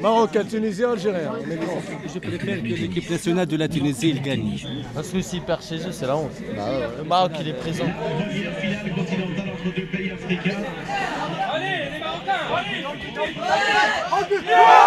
Marocain, 0.00 0.44
Tunisien, 0.44 0.92
Algérien. 0.92 1.32
On 1.32 1.50
est 1.50 1.56
grand. 1.56 1.80
Je 2.12 2.18
préfère 2.18 2.62
que 2.62 2.66
l'équipe 2.68 3.10
nationale 3.10 3.46
de 3.46 3.56
la 3.56 3.68
Tunisie 3.68 4.10
il 4.10 4.22
gagne. 4.22 4.58
Parce 4.94 5.08
que 5.08 5.20
s'ils 5.20 5.42
perdent 5.42 5.62
chez 5.62 5.76
eux, 5.76 5.92
c'est 5.92 6.06
la 6.06 6.16
honte. 6.16 6.32
Le 6.98 7.04
Maroc, 7.04 7.32
il 7.40 7.48
est 7.48 7.52
présent. 7.54 7.84
À 14.22 14.79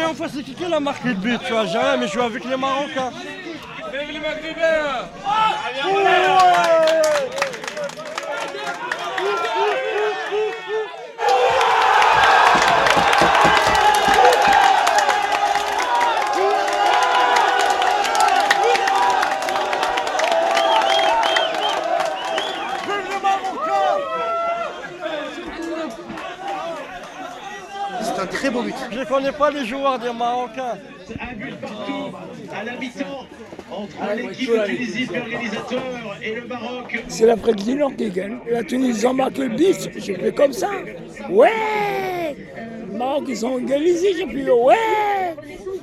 Mais 0.00 0.06
enfin, 0.06 0.26
c'est 0.34 0.42
qui 0.42 0.54
qui 0.54 0.64
a 0.64 0.80
marqué 0.80 1.08
le 1.08 1.14
but 1.14 1.38
Tu 1.44 1.52
vois, 1.52 1.62
rien, 1.62 1.98
mais 1.98 2.08
je 2.08 2.14
joue 2.14 2.22
avec 2.22 2.42
les 2.44 2.56
Marocains. 2.56 3.10
C'est 28.02 28.20
un 28.20 28.26
très 28.26 28.50
beau 28.50 28.62
but. 28.62 28.74
Je 28.92 29.04
connais 29.04 29.32
pas 29.32 29.50
les 29.50 29.64
joueurs 29.64 29.98
des 29.98 30.12
Marocains. 30.12 30.78
Un 31.20 31.34
but 31.34 31.56
partout 31.60 32.16
à 32.54 32.64
la 32.64 32.72
mi-temps 32.76 33.26
entre 33.70 34.14
l'équipe 34.16 34.50
de 34.50 34.66
Tunisie, 34.66 35.06
l'organisateur, 35.12 35.80
et 36.22 36.34
le 36.34 36.46
Maroc. 36.46 37.04
C'est 37.08 37.26
la 37.26 37.36
président 37.36 37.90
qui 37.90 38.10
gagne. 38.10 38.38
La 38.50 38.62
Tunisie 38.64 39.06
en 39.06 39.14
marque 39.14 39.38
le 39.38 39.48
but, 39.48 39.90
j'ai 39.96 40.14
fait 40.14 40.34
comme 40.34 40.52
ça. 40.52 40.70
Ouais 41.28 42.36
Le 42.90 42.96
Maroc, 42.98 43.24
ils 43.28 43.44
ont 43.46 43.58
égalisé, 43.58 44.12
j'ai 44.16 44.26
fait 44.26 44.50
ouais 44.50 44.76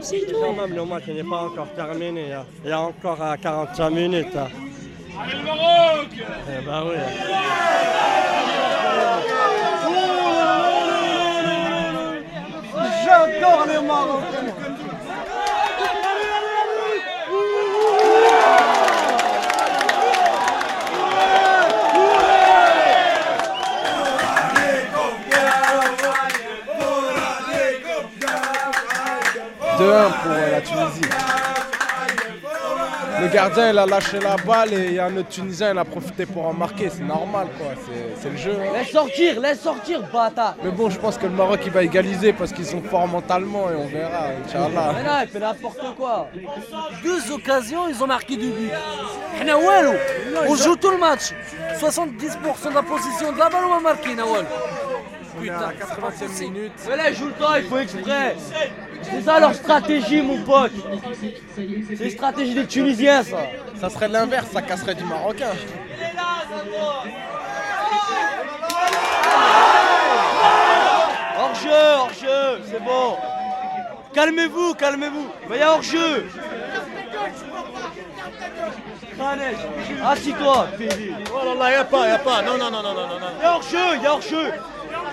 C'est 0.00 0.20
tout. 0.26 0.36
Quand 0.40 0.52
même, 0.52 0.74
le 0.76 0.84
match 0.84 1.06
n'est 1.08 1.22
pas 1.24 1.42
encore 1.44 1.68
terminé. 1.74 2.24
Il 2.64 2.70
y 2.70 2.72
a 2.72 2.80
encore 2.80 3.22
euh, 3.22 3.34
45 3.40 3.90
minutes. 3.90 4.26
hein. 4.36 4.48
Allez 5.22 5.38
le 5.38 5.44
Maroc 5.44 6.08
Eh 6.12 6.64
ben 6.66 6.82
oui. 6.86 6.96
2-1 29.78 30.22
pour 30.22 30.32
euh, 30.32 30.50
la 30.52 30.60
Tunisie. 30.60 31.00
Le 33.20 33.28
gardien 33.28 33.70
il 33.70 33.78
a 33.78 33.86
lâché 33.86 34.18
la 34.18 34.36
balle 34.36 34.72
et 34.74 34.86
il 34.86 34.94
y 34.94 34.98
a 34.98 35.06
un 35.06 35.16
autre 35.16 35.28
Tunisien 35.28 35.72
il 35.72 35.78
a 35.78 35.84
profité 35.84 36.26
pour 36.26 36.46
en 36.46 36.52
marquer, 36.52 36.90
c'est 36.90 37.04
normal 37.04 37.46
quoi, 37.56 37.68
c'est 38.20 38.30
le 38.30 38.36
jeu. 38.36 38.56
Hein. 38.60 38.72
Laisse 38.72 38.90
sortir, 38.90 39.40
laisse 39.40 39.60
sortir 39.60 40.02
bata 40.12 40.56
Mais 40.64 40.70
bon 40.70 40.90
je 40.90 40.98
pense 40.98 41.16
que 41.16 41.26
le 41.26 41.32
Maroc 41.32 41.60
il 41.64 41.70
va 41.70 41.84
égaliser 41.84 42.32
parce 42.32 42.52
qu'ils 42.52 42.66
sont 42.66 42.82
forts 42.82 43.06
mentalement 43.06 43.70
et 43.70 43.76
on 43.76 43.86
verra, 43.86 44.92
Mais 44.94 45.04
là 45.04 45.22
il 45.22 45.28
fait 45.28 45.38
n'importe 45.38 45.94
quoi. 45.96 46.28
Deux 47.02 47.32
occasions, 47.32 47.88
ils 47.88 48.02
ont 48.02 48.06
marqué 48.06 48.36
deux 48.36 48.50
buts. 48.50 48.70
On 50.48 50.54
joue 50.56 50.76
tout 50.76 50.90
le 50.90 50.98
match. 50.98 51.32
70% 51.80 52.70
de 52.70 52.74
la 52.74 52.82
possession 52.82 53.32
de 53.32 53.38
la 53.38 53.48
balle 53.48 53.64
on 53.66 53.74
va 53.74 53.80
marquer 53.80 54.14
Nawal. 54.14 54.44
Est 55.42 55.46
la 55.46 55.72
80e 55.72 56.40
minute. 56.40 56.72
Mais 56.88 56.96
là, 56.96 57.10
ils 57.10 57.16
jouent 57.16 57.26
le 57.26 57.32
temps, 57.32 57.54
il 57.56 57.64
faut 57.64 57.78
exprès. 57.78 58.36
C'est 59.02 59.22
ça 59.22 59.40
leur 59.40 59.54
stratégie, 59.54 60.22
mon 60.22 60.42
pote. 60.42 60.72
C'est 61.54 61.62
une 61.64 62.10
stratégie 62.10 62.54
des 62.54 62.66
Tunisiens, 62.66 63.22
ça. 63.22 63.38
Ça 63.80 63.90
serait 63.90 64.08
l'inverse, 64.08 64.46
ça 64.52 64.62
casserait 64.62 64.94
du 64.94 65.04
Marocain. 65.04 65.52
Hors-jeu, 71.38 71.70
hors-jeu, 71.98 72.62
c'est 72.70 72.82
bon. 72.82 73.16
Calmez-vous, 74.14 74.74
calmez-vous. 74.74 75.28
Mais 75.48 75.56
il 75.56 75.60
y 75.60 75.62
a 75.62 75.72
hors-jeu. 75.72 76.26
Assis-toi. 80.04 80.68
Oh 81.32 81.44
là 81.44 81.54
là, 81.54 81.72
y 81.72 81.74
a 81.74 81.84
pas, 81.84 82.08
y 82.08 82.10
a 82.10 82.18
pas. 82.18 82.42
Non, 82.42 82.56
non, 82.58 82.70
non, 82.70 82.82
non, 82.82 82.94
non, 82.94 83.06
non. 83.08 83.20
non. 83.20 83.26
Il 83.38 83.42
y 83.42 83.46
a 83.46 83.54
hors-jeu, 83.54 83.96
il 83.96 84.02
y 84.02 84.06
a 84.06 84.12
hors-jeu. 84.12 84.52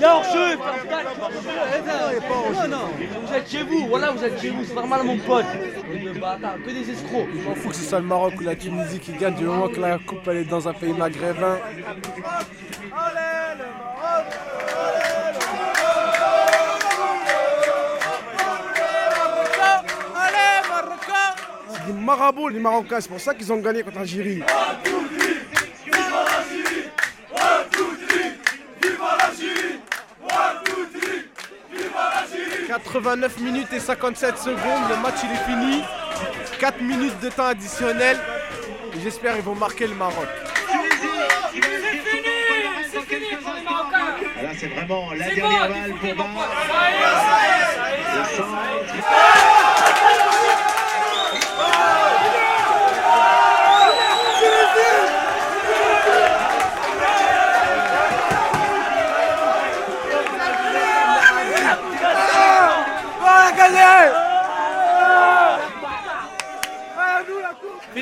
Il 0.00 0.04
y 0.04 0.06
a 0.06 0.16
hors-jeu. 0.16 0.56
Non, 2.54 2.68
non. 2.68 2.88
Vous 3.22 3.34
êtes 3.34 3.50
chez 3.50 3.62
vous, 3.62 3.86
voilà, 3.86 4.10
vous 4.12 4.24
êtes 4.24 4.40
chez 4.40 4.48
vous. 4.48 4.64
C'est 4.64 4.74
normal, 4.74 5.02
mon 5.04 5.18
pote. 5.18 5.44
Que 5.44 6.70
des 6.70 6.90
escrocs. 6.90 7.28
Il 7.34 7.42
m'en 7.42 7.54
fout 7.54 7.72
que 7.72 7.76
ce 7.76 7.84
soit 7.84 7.98
le 7.98 8.06
Maroc 8.06 8.32
ou 8.38 8.44
la 8.44 8.56
Tunisie 8.56 8.98
qui 8.98 9.12
gagne 9.12 9.34
du 9.34 9.44
moment 9.44 9.68
que 9.68 9.78
la 9.78 9.98
coupe 9.98 10.26
elle 10.28 10.38
est 10.38 10.44
dans 10.44 10.66
un 10.66 10.72
pays 10.72 10.94
maghrébin. 10.94 11.58
C'est 21.74 21.86
des 21.86 21.92
marabouts 21.92 22.48
les 22.48 22.58
Marocains, 22.58 23.02
c'est 23.02 23.10
pour 23.10 23.20
ça 23.20 23.34
qu'ils 23.34 23.52
ont 23.52 23.58
gagné 23.58 23.82
contre 23.82 23.98
l'Algérie. 23.98 24.42
89 32.70 33.40
minutes 33.40 33.72
et 33.72 33.80
57 33.80 34.38
secondes, 34.38 34.88
le 34.88 34.96
match 35.02 35.16
il 35.24 35.32
est 35.32 35.44
fini. 35.44 35.82
4 36.60 36.80
minutes 36.80 37.18
de 37.20 37.28
temps 37.28 37.46
additionnel. 37.46 38.16
Et 38.94 39.00
j'espère 39.00 39.34
qu'ils 39.34 39.42
vont 39.42 39.56
marquer 39.56 39.88
le 39.88 39.94
Maroc. 39.96 40.28
Là, 44.40 44.50
c'est 44.56 44.68
vraiment 44.68 45.12
la 45.12 45.34
dernière 45.34 45.68
balle 45.68 45.94
pour 46.00 46.14
Bar. 46.14 46.28
Le 48.14 48.24
centre. 48.36 49.39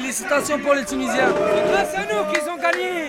Félicitations 0.09 0.59
pour 0.61 0.73
les 0.73 0.87
Tunisiens. 0.87 1.35
Grâce 1.71 1.95
à 1.95 2.01
nous 2.01 2.33
qu'ils 2.33 2.49
ont 2.49 2.57
gagné 2.57 3.09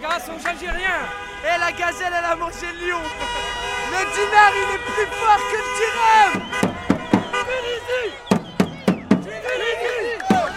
Grâce 0.00 0.26
aux 0.26 0.48
Algériens 0.48 1.04
Et 1.44 1.60
la 1.60 1.70
gazelle, 1.70 2.14
elle 2.18 2.24
a 2.24 2.34
mangé 2.34 2.66
le 2.80 2.88
lion. 2.88 3.02
Le 3.90 3.98
dinar, 4.14 4.50
il 4.56 4.74
est 4.74 4.84
plus 4.86 5.08
fort 5.18 5.42
que 5.50 5.56
le 5.58 5.64
dirham. 5.76 6.32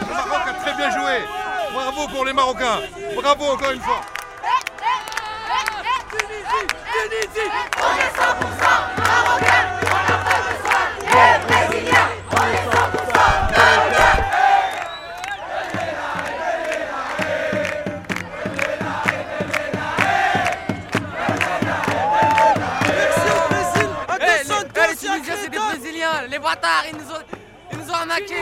Le 0.08 0.14
Maroc 0.14 0.48
a 0.48 0.54
très 0.54 0.74
bien 0.78 0.90
joué. 0.90 1.16
Bravo 1.74 2.08
pour 2.08 2.24
les 2.24 2.34
Marocains. 2.34 2.80
Bravo 3.22 3.44
encore 3.44 3.72
une 3.72 3.82
fois. 3.82 4.00
Les 26.34 26.40
bâtards, 26.40 26.84
ils 26.90 26.98
nous 26.98 27.12
ont, 27.12 27.22
ils 27.72 27.78
nous 27.78 27.90
ont 27.92 27.94
arnaqués. 27.94 28.42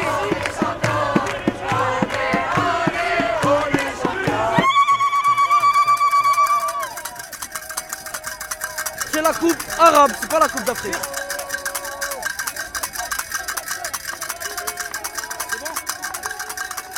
C'est 9.12 9.22
la 9.22 9.34
coupe 9.34 9.62
arabe, 9.78 10.12
c'est 10.22 10.30
pas 10.30 10.40
la 10.40 10.48
coupe 10.48 10.64
d'Afrique. 10.64 10.96